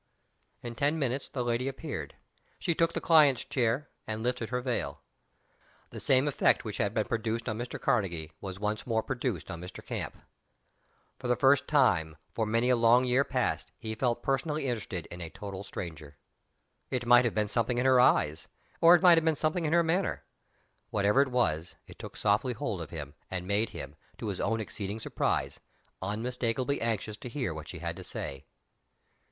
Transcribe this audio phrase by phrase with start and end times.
[0.63, 2.15] In ten minutes the lady appeared.
[2.57, 5.03] She took the client's chair and lifted her veil.
[5.91, 7.79] The same effect which had been produced on Mr.
[7.79, 9.85] Karnegie was once more produced on Mr.
[9.85, 10.17] Camp.
[11.19, 15.21] For the first time, for many a long year past, he felt personally interested in
[15.21, 16.17] a total stranger.
[16.89, 18.47] It might have been something in her eyes,
[18.81, 20.23] or it might have been something in her manner.
[20.89, 24.59] Whatever it was, it took softly hold of him, and made him, to his own
[24.59, 25.59] exceeding surprise,
[26.01, 28.45] unmistakably anxious to hear what she had to say!